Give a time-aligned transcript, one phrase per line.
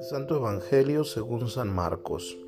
[0.00, 2.38] Santo Evangelio según San Marcos.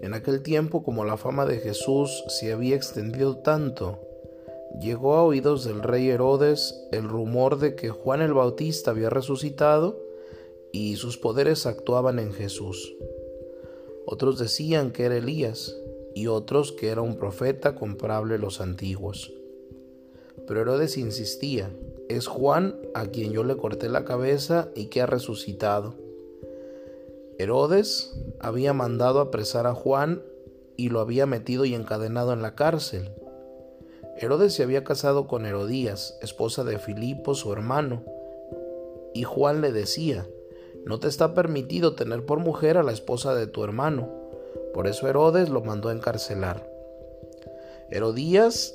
[0.00, 4.00] En aquel tiempo, como la fama de Jesús se había extendido tanto,
[4.80, 10.00] llegó a oídos del rey Herodes el rumor de que Juan el Bautista había resucitado
[10.72, 12.96] y sus poderes actuaban en Jesús.
[14.06, 15.76] Otros decían que era Elías
[16.14, 19.35] y otros que era un profeta comparable a los antiguos.
[20.46, 21.70] Pero Herodes insistía,
[22.08, 25.94] es Juan a quien yo le corté la cabeza y que ha resucitado.
[27.38, 30.22] Herodes había mandado apresar a Juan
[30.76, 33.10] y lo había metido y encadenado en la cárcel.
[34.18, 38.02] Herodes se había casado con Herodías, esposa de Filipo, su hermano,
[39.12, 40.26] y Juan le decía,
[40.86, 44.08] no te está permitido tener por mujer a la esposa de tu hermano.
[44.72, 46.70] Por eso Herodes lo mandó a encarcelar.
[47.90, 48.74] Herodías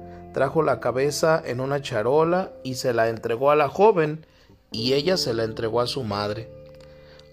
[0.33, 4.25] trajo la cabeza en una charola y se la entregó a la joven,
[4.71, 6.49] y ella se la entregó a su madre.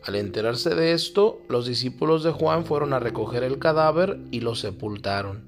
[0.05, 4.55] Al enterarse de esto, los discípulos de Juan fueron a recoger el cadáver y lo
[4.55, 5.45] sepultaron.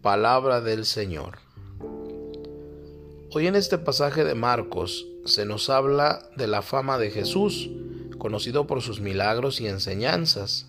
[0.00, 1.38] Palabra del Señor.
[3.32, 7.68] Hoy en este pasaje de Marcos se nos habla de la fama de Jesús,
[8.18, 10.68] conocido por sus milagros y enseñanzas.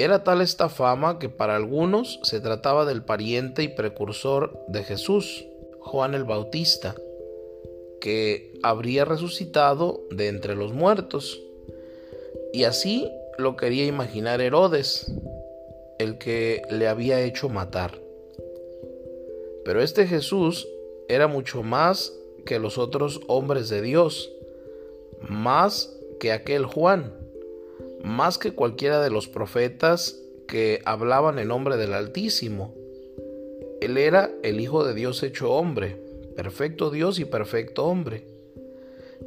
[0.00, 5.44] Era tal esta fama que para algunos se trataba del pariente y precursor de Jesús,
[5.78, 6.94] Juan el Bautista,
[8.00, 11.42] que habría resucitado de entre los muertos.
[12.54, 15.12] Y así lo quería imaginar Herodes,
[15.98, 18.00] el que le había hecho matar.
[19.66, 20.66] Pero este Jesús
[21.10, 22.14] era mucho más
[22.46, 24.32] que los otros hombres de Dios,
[25.20, 27.19] más que aquel Juan
[28.02, 32.74] más que cualquiera de los profetas que hablaban en nombre del Altísimo.
[33.80, 35.96] Él era el Hijo de Dios hecho hombre,
[36.36, 38.26] perfecto Dios y perfecto hombre.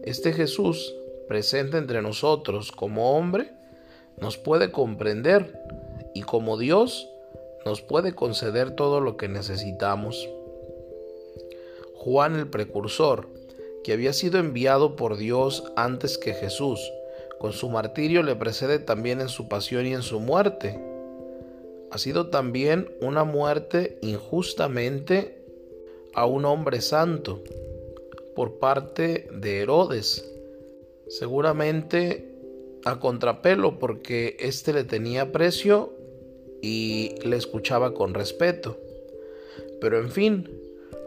[0.03, 0.93] Este Jesús,
[1.27, 3.51] presente entre nosotros como hombre,
[4.17, 5.59] nos puede comprender
[6.13, 7.09] y como Dios
[7.65, 10.29] nos puede conceder todo lo que necesitamos.
[11.95, 13.29] Juan el precursor,
[13.83, 16.91] que había sido enviado por Dios antes que Jesús,
[17.43, 20.79] con su martirio le precede también en su pasión y en su muerte.
[21.91, 25.43] Ha sido también una muerte injustamente
[26.13, 27.43] a un hombre santo
[28.33, 30.33] por parte de Herodes,
[31.09, 32.33] seguramente
[32.85, 35.91] a contrapelo porque éste le tenía precio
[36.61, 38.77] y le escuchaba con respeto.
[39.81, 40.49] Pero en fin,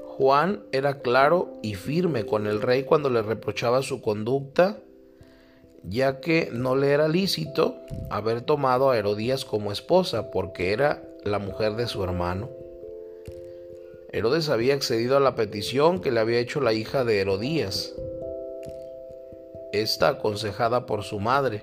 [0.05, 4.83] Juan era claro y firme con el rey cuando le reprochaba su conducta
[5.89, 7.77] ya que no le era lícito
[8.11, 12.49] haber tomado a Herodías como esposa, porque era la mujer de su hermano.
[14.13, 17.95] Herodes había accedido a la petición que le había hecho la hija de Herodías,
[19.73, 21.63] esta aconsejada por su madre,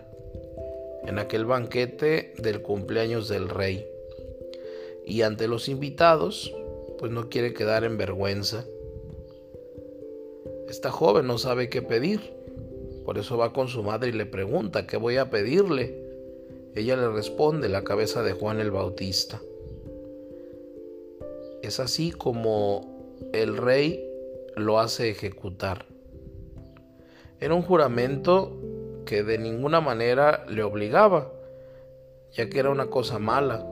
[1.06, 3.88] en aquel banquete del cumpleaños del rey.
[5.06, 6.54] Y ante los invitados,
[6.98, 8.64] pues no quiere quedar en vergüenza.
[10.70, 12.43] Esta joven no sabe qué pedir
[13.06, 16.02] por eso va con su madre y le pregunta, ¿qué voy a pedirle?
[16.76, 19.42] Ella le responde, la cabeza de Juan el Bautista.
[21.62, 24.04] Es así como el rey
[24.56, 25.86] lo hace ejecutar.
[27.40, 28.58] Era un juramento
[29.06, 31.32] que de ninguna manera le obligaba,
[32.32, 33.66] ya que era una cosa mala,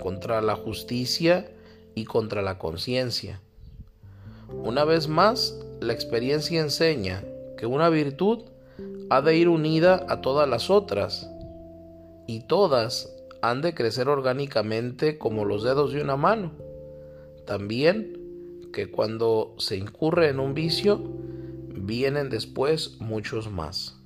[0.00, 1.50] contra la justicia
[1.94, 3.40] y contra la conciencia.
[4.48, 7.24] Una vez más, la experiencia enseña
[7.56, 8.44] que una virtud
[9.10, 11.30] ha de ir unida a todas las otras,
[12.26, 13.12] y todas
[13.42, 16.52] han de crecer orgánicamente como los dedos de una mano.
[17.46, 21.00] También que cuando se incurre en un vicio,
[21.68, 24.00] vienen después muchos más.